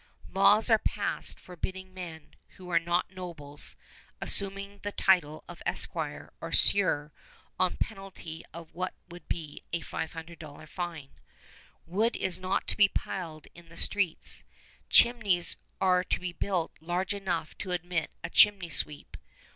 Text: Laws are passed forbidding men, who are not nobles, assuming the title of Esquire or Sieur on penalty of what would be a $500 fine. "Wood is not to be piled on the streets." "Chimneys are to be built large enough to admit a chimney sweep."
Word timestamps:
Laws 0.33 0.71
are 0.71 0.79
passed 0.79 1.39
forbidding 1.39 1.93
men, 1.93 2.35
who 2.57 2.69
are 2.71 2.79
not 2.79 3.11
nobles, 3.11 3.75
assuming 4.19 4.79
the 4.81 4.91
title 4.91 5.43
of 5.47 5.61
Esquire 5.63 6.33
or 6.41 6.51
Sieur 6.51 7.11
on 7.59 7.77
penalty 7.77 8.43
of 8.51 8.73
what 8.73 8.95
would 9.09 9.27
be 9.29 9.61
a 9.71 9.81
$500 9.81 10.67
fine. 10.67 11.11
"Wood 11.85 12.15
is 12.15 12.39
not 12.39 12.65
to 12.69 12.77
be 12.77 12.87
piled 12.87 13.45
on 13.55 13.69
the 13.69 13.77
streets." 13.77 14.43
"Chimneys 14.89 15.55
are 15.79 16.03
to 16.05 16.19
be 16.19 16.33
built 16.33 16.71
large 16.81 17.13
enough 17.13 17.55
to 17.59 17.69
admit 17.71 18.09
a 18.23 18.31
chimney 18.31 18.69
sweep." 18.69 19.15